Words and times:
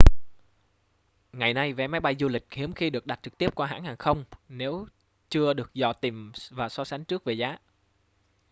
ngày 1.33 1.53
nay 1.53 1.73
vé 1.73 1.87
máy 1.87 2.01
bay 2.01 2.15
du 2.19 2.27
lịch 2.27 2.45
hiếm 2.51 2.73
khi 2.73 2.89
được 2.89 3.05
đặt 3.05 3.19
trực 3.23 3.37
tiếp 3.37 3.55
qua 3.55 3.67
hãng 3.67 3.83
hàng 3.83 3.97
không 3.97 4.23
nếu 4.49 4.85
chưa 5.29 5.53
được 5.53 5.73
dò 5.73 5.93
tìm 5.93 6.31
và 6.49 6.69
so 6.69 6.83
sánh 6.85 7.05
trước 7.05 7.23
về 7.23 7.33
giá 7.33 7.57